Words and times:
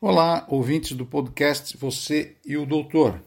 Olá, 0.00 0.46
ouvintes 0.48 0.92
do 0.92 1.04
podcast 1.04 1.76
Você 1.76 2.36
e 2.46 2.56
o 2.56 2.64
Doutor. 2.64 3.20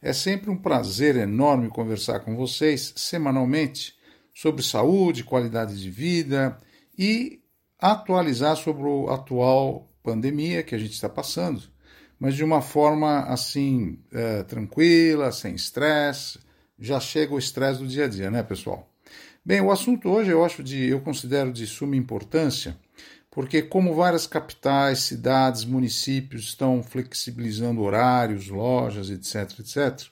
É 0.00 0.12
sempre 0.12 0.50
um 0.50 0.56
prazer 0.56 1.16
enorme 1.16 1.68
conversar 1.68 2.20
com 2.20 2.36
vocês 2.36 2.92
semanalmente 2.94 3.96
sobre 4.32 4.62
saúde, 4.62 5.24
qualidade 5.24 5.82
de 5.82 5.90
vida 5.90 6.60
e 6.96 7.40
atualizar 7.76 8.54
sobre 8.54 8.84
a 9.10 9.14
atual 9.16 9.90
pandemia 10.00 10.62
que 10.62 10.76
a 10.76 10.78
gente 10.78 10.92
está 10.92 11.08
passando, 11.08 11.60
mas 12.20 12.36
de 12.36 12.44
uma 12.44 12.62
forma 12.62 13.22
assim 13.24 13.98
é, 14.12 14.44
tranquila, 14.44 15.32
sem 15.32 15.56
estresse. 15.56 16.38
Já 16.78 17.00
chega 17.00 17.34
o 17.34 17.38
estresse 17.38 17.80
do 17.80 17.88
dia 17.88 18.04
a 18.04 18.08
dia, 18.08 18.30
né, 18.30 18.44
pessoal? 18.44 18.88
Bem, 19.44 19.60
o 19.60 19.72
assunto 19.72 20.08
hoje 20.08 20.30
eu 20.30 20.44
acho 20.44 20.62
de, 20.62 20.88
eu 20.88 21.00
considero 21.00 21.52
de 21.52 21.66
suma 21.66 21.96
importância 21.96 22.78
porque, 23.32 23.62
como 23.62 23.94
várias 23.94 24.26
capitais, 24.26 24.98
cidades, 24.98 25.64
municípios 25.64 26.42
estão 26.42 26.82
flexibilizando 26.82 27.80
horários, 27.80 28.48
lojas, 28.48 29.08
etc., 29.08 29.58
etc., 29.60 30.06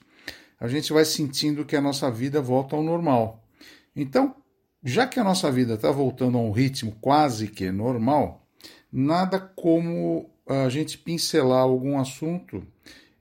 a 0.59 0.67
gente 0.67 0.91
vai 0.91 1.05
sentindo 1.05 1.63
que 1.63 1.75
a 1.75 1.81
nossa 1.81 2.09
vida 2.09 2.41
volta 2.41 2.75
ao 2.75 2.81
normal. 2.81 3.47
Então, 3.95 4.35
já 4.83 5.05
que 5.05 5.19
a 5.19 5.23
nossa 5.23 5.51
vida 5.51 5.75
está 5.75 5.91
voltando 5.91 6.35
a 6.35 6.41
um 6.41 6.51
ritmo 6.51 6.95
quase 6.99 7.47
que 7.47 7.71
normal, 7.71 8.47
nada 8.91 9.39
como 9.39 10.27
a 10.49 10.67
gente 10.69 10.97
pincelar 10.97 11.61
algum 11.61 11.99
assunto 11.99 12.65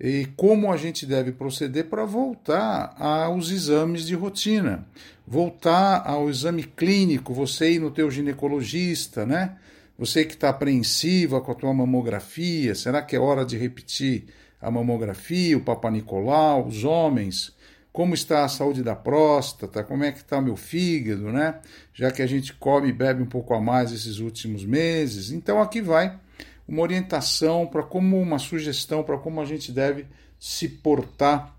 e 0.00 0.26
como 0.34 0.72
a 0.72 0.78
gente 0.78 1.04
deve 1.04 1.30
proceder 1.30 1.90
para 1.90 2.06
voltar 2.06 2.94
aos 2.98 3.50
exames 3.50 4.06
de 4.06 4.14
rotina, 4.14 4.86
voltar 5.26 6.02
ao 6.06 6.30
exame 6.30 6.62
clínico, 6.62 7.34
você 7.34 7.72
ir 7.72 7.80
no 7.80 7.90
teu 7.90 8.10
ginecologista, 8.10 9.26
né? 9.26 9.58
Você 10.00 10.24
que 10.24 10.32
está 10.32 10.48
apreensiva 10.48 11.42
com 11.42 11.52
a 11.52 11.54
tua 11.54 11.74
mamografia, 11.74 12.74
será 12.74 13.02
que 13.02 13.14
é 13.14 13.20
hora 13.20 13.44
de 13.44 13.58
repetir 13.58 14.28
a 14.58 14.70
mamografia, 14.70 15.58
o 15.58 15.60
Papa 15.60 15.90
Nicolau, 15.90 16.66
os 16.66 16.84
homens? 16.84 17.54
Como 17.92 18.14
está 18.14 18.42
a 18.42 18.48
saúde 18.48 18.82
da 18.82 18.96
próstata? 18.96 19.84
Como 19.84 20.02
é 20.02 20.10
que 20.10 20.20
está 20.20 20.40
meu 20.40 20.56
fígado, 20.56 21.30
né? 21.30 21.60
Já 21.92 22.10
que 22.10 22.22
a 22.22 22.26
gente 22.26 22.54
come 22.54 22.88
e 22.88 22.94
bebe 22.94 23.22
um 23.22 23.26
pouco 23.26 23.52
a 23.52 23.60
mais 23.60 23.92
esses 23.92 24.20
últimos 24.20 24.64
meses. 24.64 25.30
Então 25.30 25.60
aqui 25.60 25.82
vai 25.82 26.18
uma 26.66 26.80
orientação 26.80 27.66
para 27.66 27.82
como 27.82 28.18
uma 28.18 28.38
sugestão 28.38 29.02
para 29.02 29.18
como 29.18 29.38
a 29.38 29.44
gente 29.44 29.70
deve 29.70 30.06
se 30.38 30.66
portar 30.66 31.54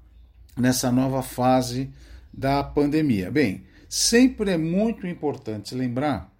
nessa 0.57 0.91
nova 0.91 1.21
fase 1.21 1.91
da 2.33 2.63
pandemia. 2.63 3.29
Bem, 3.29 3.65
sempre 3.87 4.49
é 4.49 4.57
muito 4.57 5.05
importante 5.05 5.75
lembrar 5.75 6.30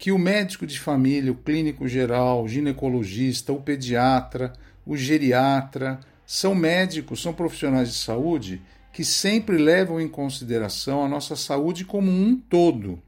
que 0.00 0.10
o 0.10 0.18
médico 0.18 0.66
de 0.66 0.80
família, 0.80 1.30
o 1.30 1.34
clínico 1.34 1.86
geral, 1.86 2.42
o 2.42 2.48
ginecologista, 2.48 3.52
o 3.52 3.60
pediatra, 3.60 4.54
o 4.86 4.96
geriatra, 4.96 6.00
são 6.24 6.54
médicos, 6.54 7.20
são 7.20 7.34
profissionais 7.34 7.90
de 7.90 7.96
saúde 7.96 8.62
que 8.94 9.04
sempre 9.04 9.58
levam 9.58 10.00
em 10.00 10.08
consideração 10.08 11.04
a 11.04 11.08
nossa 11.08 11.36
saúde 11.36 11.84
como 11.84 12.10
um 12.10 12.34
todo. 12.34 12.98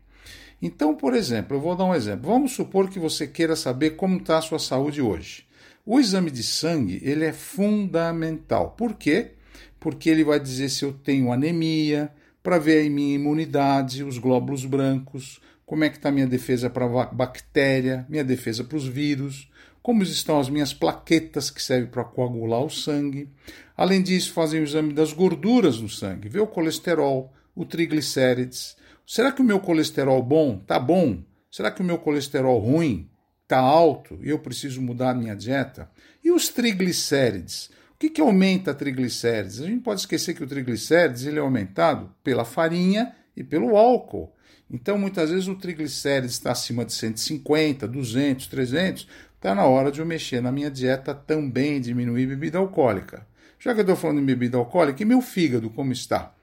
Então, 0.61 0.95
por 0.95 1.15
exemplo, 1.15 1.57
eu 1.57 1.62
vou 1.62 1.75
dar 1.75 1.87
um 1.87 1.95
exemplo. 1.95 2.31
Vamos 2.31 2.53
supor 2.53 2.91
que 2.91 2.99
você 2.99 3.27
queira 3.27 3.56
saber 3.56 3.93
como 3.93 4.19
está 4.19 4.37
a 4.37 4.43
sua 4.43 4.59
saúde 4.59 5.01
hoje. 5.01 5.47
O 5.87 5.99
exame 5.99 6.31
de 6.31 6.43
sangue 6.43 7.01
ele 7.03 7.25
é 7.25 7.33
fundamental. 7.33 8.73
Por 8.77 8.93
quê? 8.93 9.33
Porque 9.81 10.11
ele 10.11 10.25
vai 10.25 10.39
dizer 10.39 10.69
se 10.69 10.84
eu 10.84 10.93
tenho 10.93 11.33
anemia, 11.33 12.12
para 12.43 12.59
ver 12.59 12.87
a 12.87 12.91
minha 12.91 13.15
imunidade, 13.15 14.05
os 14.05 14.19
glóbulos 14.19 14.67
brancos, 14.67 15.41
como 15.73 15.84
é 15.84 15.89
que 15.89 15.97
está 15.97 16.11
minha 16.11 16.27
defesa 16.27 16.69
para 16.69 16.87
bactéria, 17.06 18.05
minha 18.06 18.23
defesa 18.23 18.62
para 18.62 18.77
os 18.77 18.87
vírus, 18.87 19.51
como 19.83 20.03
estão 20.03 20.39
as 20.39 20.51
minhas 20.51 20.75
plaquetas 20.75 21.48
que 21.48 21.62
servem 21.62 21.89
para 21.89 22.05
coagular 22.05 22.62
o 22.62 22.69
sangue. 22.69 23.31
Além 23.75 24.03
disso, 24.03 24.34
fazem 24.34 24.61
o 24.61 24.65
exame 24.65 24.93
das 24.93 25.15
gorduras 25.15 25.81
no 25.81 25.89
sangue, 25.89 26.28
ver 26.28 26.41
o 26.41 26.47
colesterol, 26.47 27.33
o 27.56 27.65
triglicérides. 27.65 28.77
Será 29.06 29.33
que 29.33 29.41
o 29.41 29.44
meu 29.44 29.60
colesterol 29.60 30.22
bom 30.22 30.59
está 30.60 30.78
bom? 30.78 31.22
Será 31.50 31.71
que 31.71 31.81
o 31.81 31.84
meu 31.84 31.97
colesterol 31.97 32.59
ruim 32.59 33.09
está 33.43 33.59
alto 33.59 34.19
e 34.22 34.28
eu 34.28 34.41
preciso 34.41 34.83
mudar 34.83 35.12
a 35.12 35.15
minha 35.15 35.34
dieta? 35.34 35.91
E 36.22 36.31
os 36.31 36.50
triglicérides? 36.50 37.71
O 37.94 37.99
que, 37.99 38.10
que 38.10 38.21
aumenta 38.21 38.75
triglicérides? 38.75 39.62
A 39.62 39.66
gente 39.69 39.81
pode 39.81 40.00
esquecer 40.00 40.34
que 40.34 40.44
o 40.44 40.47
triglicérides 40.47 41.25
ele 41.25 41.39
é 41.39 41.41
aumentado 41.41 42.15
pela 42.22 42.44
farinha 42.44 43.16
e 43.34 43.43
pelo 43.43 43.75
álcool. 43.75 44.31
Então, 44.71 44.97
muitas 44.97 45.31
vezes 45.31 45.49
o 45.49 45.55
triglicérides 45.55 46.33
está 46.33 46.53
acima 46.53 46.85
de 46.85 46.93
150, 46.93 47.87
200, 47.87 48.47
300, 48.47 49.09
está 49.35 49.55
na 49.55 49.65
hora 49.65 49.93
de 49.93 50.01
eu 50.01 50.07
mexer 50.07 50.41
na 50.41 50.51
minha 50.51 50.71
dieta 50.71 51.15
também, 51.15 51.81
diminuir 51.81 52.27
bebida 52.27 52.59
alcoólica. 52.59 53.27
Já 53.59 53.75
que 53.75 53.81
eu 53.81 53.83
estou 53.83 53.97
falando 53.97 54.21
em 54.21 54.25
bebida 54.25 54.57
alcoólica, 54.57 55.03
e 55.03 55.07
meu 55.07 55.21
fígado 55.21 55.69
como 55.71 55.93
está? 55.93 56.35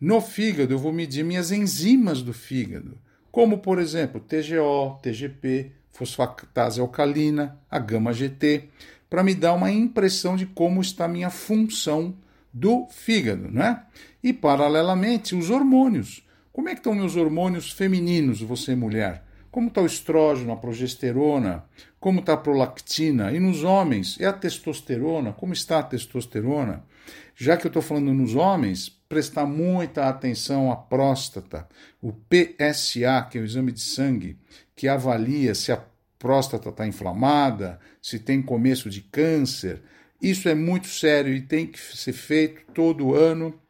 No 0.00 0.20
fígado 0.20 0.74
eu 0.74 0.78
vou 0.78 0.92
medir 0.92 1.24
minhas 1.24 1.50
enzimas 1.50 2.22
do 2.22 2.34
fígado, 2.34 2.98
como 3.30 3.58
por 3.58 3.78
exemplo 3.78 4.20
TGO, 4.20 4.98
TGP, 5.00 5.72
fosfatase 5.90 6.80
alcalina, 6.80 7.58
a 7.70 7.78
gama 7.78 8.12
GT, 8.12 8.68
para 9.08 9.22
me 9.22 9.34
dar 9.34 9.54
uma 9.54 9.70
impressão 9.70 10.36
de 10.36 10.44
como 10.44 10.80
está 10.80 11.06
a 11.06 11.08
minha 11.08 11.30
função 11.30 12.14
do 12.52 12.86
fígado, 12.90 13.50
né? 13.50 13.84
E 14.22 14.32
paralelamente 14.32 15.34
os 15.34 15.48
hormônios. 15.48 16.25
Como 16.56 16.70
é 16.70 16.72
que 16.72 16.80
estão 16.80 16.94
meus 16.94 17.16
hormônios 17.16 17.70
femininos, 17.70 18.40
você 18.40 18.74
mulher? 18.74 19.22
Como 19.50 19.68
está 19.68 19.82
o 19.82 19.86
estrógeno, 19.86 20.52
a 20.52 20.56
progesterona? 20.56 21.66
Como 22.00 22.20
está 22.20 22.32
a 22.32 22.38
prolactina? 22.38 23.30
E 23.30 23.38
nos 23.38 23.62
homens, 23.62 24.18
é 24.18 24.24
a 24.24 24.32
testosterona? 24.32 25.34
Como 25.34 25.52
está 25.52 25.80
a 25.80 25.82
testosterona? 25.82 26.82
Já 27.34 27.58
que 27.58 27.66
eu 27.66 27.68
estou 27.68 27.82
falando 27.82 28.14
nos 28.14 28.34
homens, 28.34 28.88
prestar 28.88 29.44
muita 29.44 30.08
atenção 30.08 30.72
à 30.72 30.76
próstata, 30.76 31.68
o 32.00 32.10
PSA, 32.10 33.28
que 33.30 33.36
é 33.36 33.40
o 33.42 33.44
exame 33.44 33.70
de 33.70 33.82
sangue, 33.82 34.38
que 34.74 34.88
avalia 34.88 35.54
se 35.54 35.70
a 35.72 35.84
próstata 36.18 36.70
está 36.70 36.86
inflamada, 36.86 37.78
se 38.00 38.18
tem 38.18 38.40
começo 38.40 38.88
de 38.88 39.02
câncer. 39.02 39.82
Isso 40.22 40.48
é 40.48 40.54
muito 40.54 40.86
sério 40.86 41.34
e 41.34 41.42
tem 41.42 41.66
que 41.66 41.78
ser 41.78 42.14
feito 42.14 42.62
todo 42.72 43.14
ano, 43.14 43.60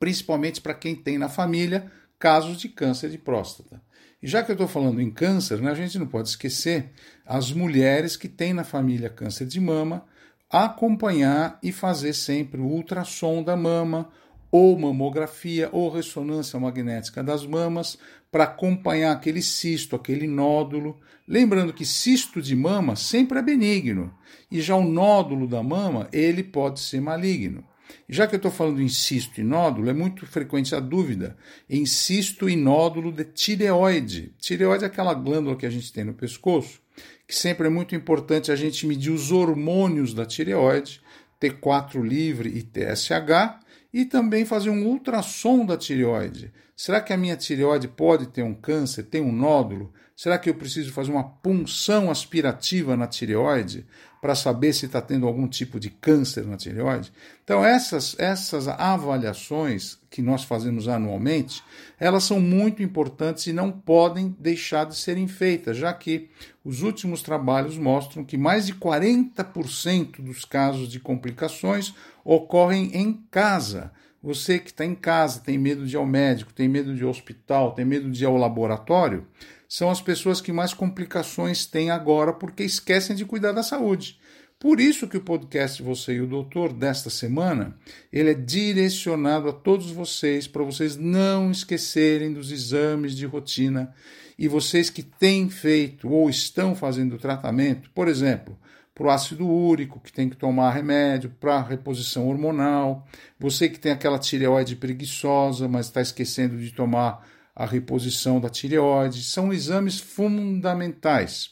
principalmente 0.00 0.60
para 0.60 0.74
quem 0.74 0.96
tem 0.96 1.18
na 1.18 1.28
família 1.28 1.88
casos 2.18 2.58
de 2.58 2.68
câncer 2.68 3.10
de 3.10 3.18
próstata. 3.18 3.80
E 4.22 4.26
já 4.26 4.42
que 4.42 4.50
eu 4.50 4.54
estou 4.54 4.68
falando 4.68 5.00
em 5.00 5.10
câncer, 5.10 5.60
né, 5.60 5.70
a 5.70 5.74
gente 5.74 5.98
não 5.98 6.06
pode 6.06 6.28
esquecer 6.28 6.90
as 7.24 7.52
mulheres 7.52 8.16
que 8.16 8.28
têm 8.28 8.52
na 8.52 8.64
família 8.64 9.10
câncer 9.10 9.46
de 9.46 9.60
mama, 9.60 10.04
acompanhar 10.50 11.58
e 11.62 11.72
fazer 11.72 12.12
sempre 12.12 12.60
o 12.60 12.66
ultrassom 12.66 13.42
da 13.42 13.56
mama, 13.56 14.10
ou 14.50 14.78
mamografia, 14.78 15.68
ou 15.72 15.90
ressonância 15.90 16.58
magnética 16.58 17.22
das 17.22 17.44
mamas, 17.44 17.98
para 18.30 18.44
acompanhar 18.44 19.12
aquele 19.12 19.42
cisto, 19.42 19.96
aquele 19.96 20.26
nódulo. 20.26 20.98
Lembrando 21.26 21.72
que 21.72 21.84
cisto 21.84 22.40
de 22.40 22.54
mama 22.54 22.96
sempre 22.96 23.38
é 23.38 23.42
benigno, 23.42 24.14
e 24.50 24.60
já 24.60 24.76
o 24.76 24.84
nódulo 24.84 25.46
da 25.46 25.62
mama, 25.62 26.08
ele 26.12 26.42
pode 26.42 26.80
ser 26.80 27.00
maligno. 27.00 27.64
Já 28.08 28.26
que 28.26 28.34
eu 28.34 28.38
estou 28.38 28.50
falando 28.50 28.80
em 28.80 28.88
cisto 28.88 29.40
e 29.40 29.44
nódulo, 29.44 29.90
é 29.90 29.92
muito 29.92 30.26
frequente 30.26 30.74
a 30.74 30.80
dúvida 30.80 31.36
em 31.68 31.84
cisto 31.84 32.48
e 32.48 32.56
nódulo 32.56 33.10
de 33.10 33.24
tireoide. 33.24 34.32
Tireoide 34.38 34.84
é 34.84 34.86
aquela 34.86 35.14
glândula 35.14 35.56
que 35.56 35.66
a 35.66 35.70
gente 35.70 35.92
tem 35.92 36.04
no 36.04 36.14
pescoço, 36.14 36.80
que 37.26 37.34
sempre 37.34 37.66
é 37.66 37.70
muito 37.70 37.94
importante 37.94 38.52
a 38.52 38.56
gente 38.56 38.86
medir 38.86 39.10
os 39.10 39.32
hormônios 39.32 40.14
da 40.14 40.24
tireoide, 40.24 41.00
T4 41.40 42.02
livre 42.02 42.48
e 42.48 42.62
TSH, 42.62 43.60
e 43.92 44.04
também 44.04 44.44
fazer 44.44 44.70
um 44.70 44.86
ultrassom 44.86 45.64
da 45.64 45.76
tireoide. 45.76 46.52
Será 46.76 47.00
que 47.00 47.10
a 47.10 47.16
minha 47.16 47.38
tireoide 47.38 47.88
pode 47.88 48.26
ter 48.26 48.42
um 48.42 48.52
câncer, 48.52 49.04
tem 49.04 49.22
um 49.22 49.32
nódulo? 49.32 49.90
Será 50.14 50.38
que 50.38 50.50
eu 50.50 50.54
preciso 50.54 50.92
fazer 50.92 51.10
uma 51.10 51.24
punção 51.24 52.10
aspirativa 52.10 52.94
na 52.94 53.06
tireoide 53.06 53.86
para 54.20 54.34
saber 54.34 54.74
se 54.74 54.84
está 54.84 55.00
tendo 55.00 55.26
algum 55.26 55.48
tipo 55.48 55.80
de 55.80 55.88
câncer 55.88 56.46
na 56.46 56.58
tireoide? 56.58 57.10
Então, 57.42 57.64
essas, 57.64 58.14
essas 58.18 58.68
avaliações 58.68 59.98
que 60.10 60.20
nós 60.20 60.44
fazemos 60.44 60.86
anualmente, 60.86 61.62
elas 61.98 62.24
são 62.24 62.40
muito 62.40 62.82
importantes 62.82 63.46
e 63.46 63.54
não 63.54 63.72
podem 63.72 64.36
deixar 64.38 64.84
de 64.84 64.96
serem 64.96 65.26
feitas, 65.26 65.78
já 65.78 65.94
que 65.94 66.28
os 66.62 66.82
últimos 66.82 67.22
trabalhos 67.22 67.78
mostram 67.78 68.22
que 68.22 68.36
mais 68.36 68.66
de 68.66 68.74
40% 68.74 70.20
dos 70.20 70.44
casos 70.44 70.90
de 70.90 71.00
complicações 71.00 71.94
ocorrem 72.22 72.90
em 72.94 73.14
casa. 73.30 73.92
Você 74.26 74.58
que 74.58 74.70
está 74.70 74.84
em 74.84 74.96
casa, 74.96 75.38
tem 75.38 75.56
medo 75.56 75.86
de 75.86 75.94
ir 75.94 75.98
ao 75.98 76.04
médico, 76.04 76.52
tem 76.52 76.66
medo 76.66 76.92
de 76.92 77.00
ir 77.00 77.04
ao 77.04 77.10
hospital, 77.10 77.70
tem 77.76 77.84
medo 77.84 78.10
de 78.10 78.24
ir 78.24 78.26
ao 78.26 78.36
laboratório, 78.36 79.24
são 79.68 79.88
as 79.88 80.00
pessoas 80.00 80.40
que 80.40 80.50
mais 80.50 80.74
complicações 80.74 81.64
têm 81.64 81.92
agora 81.92 82.32
porque 82.32 82.64
esquecem 82.64 83.14
de 83.14 83.24
cuidar 83.24 83.52
da 83.52 83.62
saúde. 83.62 84.18
Por 84.58 84.80
isso 84.80 85.06
que 85.06 85.16
o 85.16 85.20
podcast 85.20 85.80
Você 85.80 86.14
e 86.14 86.20
o 86.20 86.26
Doutor 86.26 86.72
desta 86.72 87.08
semana, 87.08 87.78
ele 88.12 88.30
é 88.30 88.34
direcionado 88.34 89.48
a 89.48 89.52
todos 89.52 89.92
vocês 89.92 90.48
para 90.48 90.64
vocês 90.64 90.96
não 90.96 91.52
esquecerem 91.52 92.32
dos 92.32 92.50
exames 92.50 93.14
de 93.14 93.26
rotina 93.26 93.94
e 94.36 94.48
vocês 94.48 94.90
que 94.90 95.04
têm 95.04 95.48
feito 95.48 96.08
ou 96.08 96.28
estão 96.28 96.74
fazendo 96.74 97.16
tratamento, 97.16 97.92
por 97.94 98.08
exemplo, 98.08 98.58
para 98.96 99.08
o 99.08 99.10
ácido 99.10 99.46
úrico, 99.46 100.00
que 100.00 100.10
tem 100.10 100.26
que 100.26 100.38
tomar 100.38 100.70
remédio, 100.70 101.28
para 101.38 101.60
reposição 101.60 102.26
hormonal. 102.26 103.06
Você 103.38 103.68
que 103.68 103.78
tem 103.78 103.92
aquela 103.92 104.18
tireoide 104.18 104.74
preguiçosa, 104.74 105.68
mas 105.68 105.86
está 105.86 106.00
esquecendo 106.00 106.56
de 106.56 106.72
tomar 106.72 107.28
a 107.54 107.66
reposição 107.66 108.40
da 108.40 108.48
tireoide. 108.48 109.22
São 109.22 109.52
exames 109.52 110.00
fundamentais. 110.00 111.50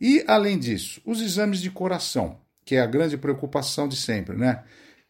E, 0.00 0.24
além 0.26 0.58
disso, 0.58 1.02
os 1.04 1.20
exames 1.20 1.60
de 1.60 1.70
coração, 1.70 2.40
que 2.64 2.76
é 2.76 2.80
a 2.80 2.86
grande 2.86 3.18
preocupação 3.18 3.86
de 3.86 3.96
sempre, 3.96 4.34
né? 4.34 4.64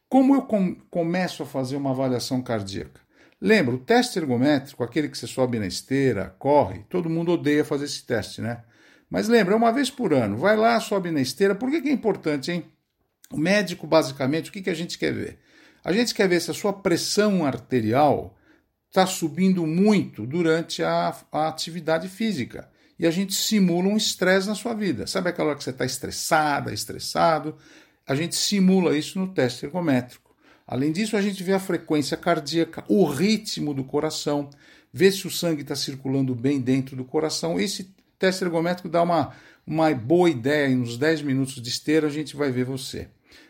Como 0.09 0.35
eu 0.35 0.43
com 0.43 0.75
começo 0.91 1.45
a 1.45 1.47
fazer 1.47 1.77
uma 1.77 1.91
avaliação 1.91 2.43
cardíaca? 2.43 3.01
Lembra, 3.41 3.77
o 3.77 3.79
teste 3.79 4.19
ergométrico, 4.19 4.83
aquele 4.83 5.09
que 5.09 5.17
você 5.17 5.29
sobe 5.29 5.61
na 5.61 5.69
esteira, 5.69 6.35
corre, 6.37 6.85
todo 6.89 7.09
mundo 7.09 7.31
odeia 7.31 7.65
fazer 7.65 7.85
esse 7.85 8.05
teste, 8.05 8.41
né? 8.41 8.65
Mas 9.09 9.29
lembra, 9.29 9.57
uma 9.57 9.73
vez 9.73 9.91
por 9.91 10.13
ano. 10.13 10.37
Vai 10.37 10.57
lá, 10.57 10.79
sobe 10.81 11.11
na 11.11 11.21
esteira. 11.21 11.55
Por 11.55 11.71
que, 11.71 11.81
que 11.81 11.89
é 11.89 11.93
importante, 11.93 12.51
hein? 12.51 12.65
O 13.31 13.39
médico, 13.39 13.87
basicamente, 13.87 14.51
o 14.51 14.53
que, 14.53 14.63
que 14.63 14.71
a 14.71 14.75
gente 14.75 14.99
quer 14.99 15.13
ver? 15.13 15.39
A 15.85 15.93
gente 15.93 16.15
quer 16.15 16.29
ver 16.29 16.41
se 16.41 16.51
a 16.51 16.55
sua 16.55 16.73
pressão 16.73 17.45
arterial 17.45 18.37
está 18.89 19.07
subindo 19.07 19.67
muito 19.67 20.27
durante 20.27 20.83
a, 20.83 21.15
a, 21.31 21.49
atividade 21.49 22.09
física. 22.09 22.69
E 22.99 23.07
a 23.07 23.11
gente 23.11 23.35
simula 23.35 23.89
um 23.89 23.97
estresse 23.97 24.49
na 24.49 24.55
sua 24.55 24.75
vida. 24.75 25.07
Sabe 25.07 25.29
aquela 25.29 25.51
hora 25.51 25.59
que 25.59 25.65
você 25.65 25.71
está 25.71 25.85
estressada, 25.85 26.73
estressado? 26.73 27.57
A 28.07 28.15
gente 28.15 28.35
simula 28.35 28.97
isso 28.97 29.19
no 29.19 29.29
teste 29.29 29.67
ergométrico. 29.67 30.35
Além 30.67 30.91
disso, 30.91 31.17
a 31.17 31.23
gente 31.23 31.43
vê 31.45 31.53
a 31.53 31.61
frequência 31.61 32.17
cardíaca, 32.17 32.85
o 32.89 33.05
ritmo 33.05 33.73
do 33.73 33.85
coração, 33.85 34.51
vê 34.93 35.13
se 35.13 35.27
o 35.27 35.31
sangue 35.31 35.63
está 35.63 35.77
circulando 35.77 36.35
bem 36.35 36.61
dentro 36.61 36.97
do 36.97 37.05
coração. 37.05 37.61
Esse 37.61 37.95
teste 38.19 38.45
ergométrico 38.45 38.89
dá 38.89 39.03
uma, 39.03 39.33
uma 39.67 39.93
boa 39.95 40.31
ideia, 40.31 40.69
em 40.69 40.81
uns 40.81 40.97
10 40.97 41.23
minutos 41.23 41.55
de 41.55 41.69
esteira 41.69 42.07
a 42.07 42.11
gente 42.11 42.37
vai 42.37 42.51
ver 42.51 42.65
você. 42.65 43.09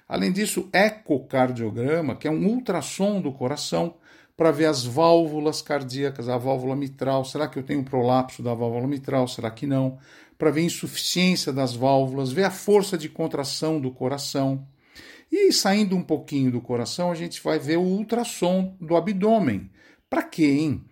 Além 0.08 0.30
disso, 0.30 0.68
ecocardiograma, 0.72 2.14
que 2.14 2.28
é 2.28 2.30
um 2.30 2.46
ultrassom 2.46 3.20
do 3.20 3.32
coração, 3.32 3.96
para 4.36 4.50
ver 4.50 4.66
as 4.66 4.84
válvulas 4.84 5.62
cardíacas, 5.62 6.28
a 6.28 6.36
válvula 6.36 6.76
mitral. 6.76 7.24
Será 7.24 7.48
que 7.48 7.58
eu 7.58 7.62
tenho 7.62 7.82
prolapso 7.82 8.42
da 8.42 8.54
válvula 8.54 8.86
mitral? 8.86 9.26
Será 9.26 9.50
que 9.50 9.66
não? 9.66 9.98
Para 10.36 10.50
ver 10.50 10.62
insuficiência 10.62 11.52
das 11.52 11.74
válvulas, 11.74 12.30
ver 12.30 12.44
a 12.44 12.50
força 12.50 12.98
de 12.98 13.08
contração 13.08 13.80
do 13.80 13.90
coração. 13.90 14.66
E 15.32 15.50
saindo 15.52 15.96
um 15.96 16.02
pouquinho 16.02 16.52
do 16.52 16.60
coração, 16.60 17.10
a 17.10 17.14
gente 17.14 17.42
vai 17.42 17.58
ver 17.58 17.78
o 17.78 17.82
ultrassom 17.82 18.76
do 18.80 18.94
abdômen. 18.94 19.70
Para? 20.08 20.22
Pra, 20.22 20.86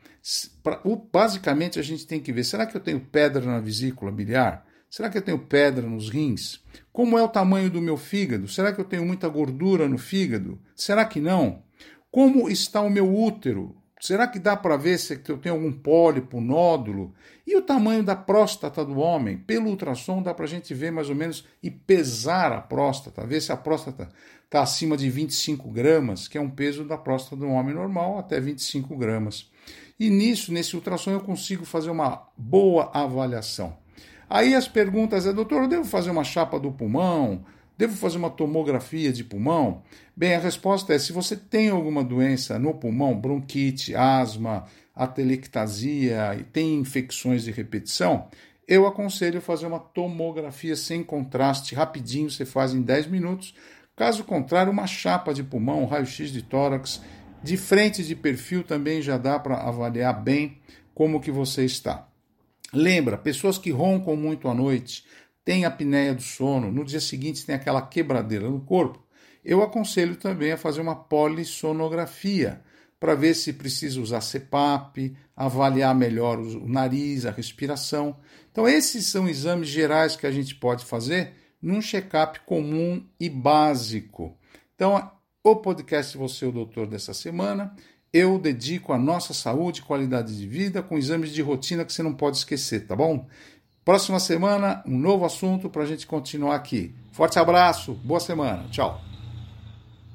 basicamente 1.13 1.79
a 1.79 1.83
gente 1.83 2.07
tem 2.07 2.21
que 2.21 2.33
ver: 2.33 2.45
será 2.45 2.67
que 2.67 2.77
eu 2.77 2.81
tenho 2.81 3.01
pedra 3.01 3.45
na 3.45 3.61
vesícula 3.61 4.11
biliar? 4.11 4.67
Será 4.89 5.11
que 5.11 5.19
eu 5.19 5.23
tenho 5.23 5.39
pedra 5.39 5.87
nos 5.87 6.09
rins? 6.09 6.63
Como 6.93 7.19
é 7.19 7.23
o 7.23 7.29
tamanho 7.29 7.69
do 7.69 7.83
meu 7.83 7.97
fígado? 7.97 8.47
Será 8.47 8.73
que 8.73 8.81
eu 8.81 8.85
tenho 8.85 9.05
muita 9.05 9.29
gordura 9.29 9.89
no 9.89 9.99
fígado? 9.99 10.59
Será 10.75 11.05
que 11.05 11.21
não? 11.21 11.63
Como 12.11 12.49
está 12.49 12.81
o 12.81 12.89
meu 12.89 13.13
útero? 13.13 13.77
Será 14.01 14.29
que 14.29 14.39
dá 14.39 14.57
para 14.57 14.77
ver 14.77 14.99
se 14.99 15.21
eu 15.29 15.39
tenho 15.39 15.55
algum 15.55 15.73
pólipo, 15.73 16.41
nódulo? 16.41 17.13
E 17.47 17.57
o 17.57 17.63
tamanho 17.63 18.05
da 18.05 18.15
próstata 18.15 18.85
do 18.85 18.99
homem? 18.99 19.39
Pelo 19.39 19.69
ultrassom 19.69 20.23
dá 20.23 20.33
para 20.33 20.45
a 20.45 20.49
gente 20.49 20.73
ver 20.75 20.93
mais 20.93 21.09
ou 21.09 21.17
menos 21.17 21.45
e 21.63 21.71
pesar 21.71 22.53
a 22.53 22.61
próstata, 22.61 23.27
ver 23.27 23.41
se 23.41 23.51
a 23.51 23.57
próstata 23.57 24.09
está 24.45 24.63
acima 24.63 24.97
de 24.97 25.11
25 25.11 25.71
gramas, 25.71 26.29
que 26.29 26.39
é 26.39 26.41
um 26.41 26.51
peso 26.51 26.85
da 26.85 26.97
próstata 26.97 27.37
do 27.37 27.49
homem 27.49 27.75
normal, 27.75 28.19
até 28.19 28.39
25 28.39 28.97
gramas. 28.97 29.51
E 29.99 30.11
nisso, 30.11 30.53
nesse 30.53 30.75
ultrassom, 30.75 31.13
eu 31.13 31.21
consigo 31.21 31.65
fazer 31.65 31.91
uma 31.91 32.27
boa 32.37 32.91
avaliação. 32.93 33.77
Aí 34.29 34.55
as 34.55 34.67
perguntas 34.67 35.27
é, 35.27 35.33
doutor, 35.33 35.63
eu 35.63 35.69
devo 35.69 35.85
fazer 35.85 36.11
uma 36.11 36.25
chapa 36.25 36.59
do 36.59 36.73
pulmão? 36.73 37.45
Devo 37.77 37.97
fazer 37.97 38.19
uma 38.19 38.31
tomografia 38.31 39.13
de 39.13 39.25
pulmão? 39.25 39.83
Bem, 40.17 40.35
a 40.35 40.39
resposta 40.39 40.95
é: 40.95 40.99
se 40.99 41.13
você 41.13 41.37
tem 41.37 41.69
alguma 41.71 42.03
doença 42.03 42.59
no 42.59 42.75
pulmão, 42.75 43.19
bronquite, 43.19 43.95
asma, 43.95 44.65
atelectasia 44.95 46.37
e 46.39 46.45
tem 46.45 46.77
infecções 46.77 47.45
de 47.45 47.51
repetição, 47.51 48.29
eu 48.67 48.87
aconselho 48.87 49.41
fazer 49.41 49.67
uma 49.67 49.81
tomografia 49.81 50.77
sem 50.77 51.03
contraste, 51.03 51.75
rapidinho, 51.75 52.31
você 52.31 52.45
faz 52.45 52.73
em 52.75 52.81
10 52.81 53.09
minutos. 53.09 53.55
Caso 53.97 54.25
contrário, 54.25 54.73
uma 54.73 54.87
chapa 54.87 55.35
de 55.35 55.43
pulmão, 55.43 55.85
raio-x 55.85 56.31
de 56.31 56.43
tórax 56.43 57.01
de 57.45 57.59
frente 57.59 58.03
de 58.03 58.17
perfil 58.17 58.65
também 58.65 59.03
já 59.03 59.19
dá 59.19 59.39
para 59.39 59.57
avaliar 59.57 60.25
bem 60.25 60.63
como 60.95 61.21
que 61.21 61.31
você 61.31 61.63
está. 61.63 62.09
Lembra, 62.73 63.19
pessoas 63.19 63.59
que 63.59 63.71
roncam 63.71 64.17
muito 64.17 64.49
à 64.49 64.55
noite, 64.55 65.05
têm 65.45 65.67
apneia 65.67 66.15
do 66.15 66.23
sono, 66.23 66.73
no 66.73 66.87
dia 66.87 67.03
seguinte 67.03 67.45
tem 67.45 67.55
aquela 67.55 67.83
quebradeira 67.83 68.49
no 68.49 68.63
corpo, 68.63 69.05
eu 69.45 69.63
aconselho 69.63 70.17
também 70.17 70.53
a 70.53 70.57
fazer 70.57 70.81
uma 70.81 70.97
polissonografia 70.97 72.63
para 72.99 73.15
ver 73.15 73.35
se 73.35 73.53
precisa 73.53 74.01
usar 74.01 74.23
CPAP, 74.23 75.15
avaliar 75.37 75.95
melhor 75.95 76.39
o 76.39 76.67
nariz, 76.67 77.27
a 77.27 77.31
respiração. 77.31 78.17
Então, 78.51 78.67
esses 78.67 79.05
são 79.05 79.29
exames 79.29 79.69
gerais 79.69 80.17
que 80.17 80.27
a 80.27 80.31
gente 80.31 80.55
pode 80.55 80.87
fazer 80.87 81.35
num 81.61 81.83
check-up 81.83 82.41
comum 82.47 83.05
e 83.21 83.29
básico. 83.29 84.35
Então, 84.75 85.11
o 85.45 85.55
podcast 85.57 86.17
Você, 86.17 86.47
o 86.47 86.51
Doutor, 86.51 86.87
dessa 86.87 87.13
semana, 87.13 87.77
eu 88.11 88.39
dedico 88.39 88.95
à 88.95 88.99
nossa 88.99 89.35
saúde 89.35 89.81
e 89.81 89.83
qualidade 89.83 90.35
de 90.35 90.47
vida 90.47 90.83
com 90.83 90.97
exames 90.97 91.31
de 91.35 91.43
rotina 91.43 91.85
que 91.85 91.93
você 91.93 92.03
não 92.03 92.15
pode 92.15 92.39
esquecer, 92.39 92.87
tá 92.87 92.97
bom? 92.97 93.27
Próxima 93.85 94.19
semana, 94.19 94.83
um 94.87 94.99
novo 94.99 95.27
assunto 95.27 95.69
para 95.69 95.83
a 95.83 95.87
gente 95.87 96.07
continuar 96.07 96.55
aqui. 96.55 96.95
Forte 97.13 97.39
abraço, 97.39 97.93
boa 97.93 98.21
semana, 98.21 98.67
tchau. 98.71 99.14